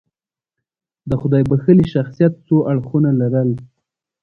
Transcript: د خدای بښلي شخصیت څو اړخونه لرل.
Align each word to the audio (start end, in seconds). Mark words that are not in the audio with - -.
د 1.09 1.11
خدای 1.21 1.43
بښلي 1.49 1.85
شخصیت 1.93 2.33
څو 2.47 2.55
اړخونه 2.71 3.09
لرل. 3.21 3.49